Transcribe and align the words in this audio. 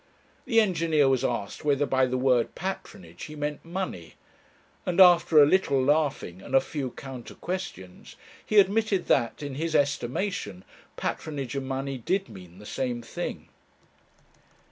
The 0.45 0.59
engineer 0.59 1.07
was 1.07 1.23
asked 1.23 1.63
whether 1.63 1.85
by 1.85 2.07
the 2.07 2.17
word 2.17 2.55
patronage 2.55 3.25
he 3.25 3.35
meant 3.35 3.63
money, 3.63 4.15
and 4.83 4.99
after 4.99 5.37
a 5.37 5.45
little 5.45 5.79
laughing 5.79 6.41
and 6.41 6.55
a 6.55 6.59
few 6.59 6.89
counter 6.89 7.35
questions, 7.35 8.15
he 8.43 8.57
admitted 8.57 9.05
that, 9.05 9.43
in 9.43 9.53
his 9.53 9.75
estimation, 9.75 10.65
patronage 10.97 11.55
and 11.55 11.67
money 11.67 11.99
did 11.99 12.29
mean 12.29 12.57
the 12.57 12.65
same 12.65 13.03
thing. 13.03 13.49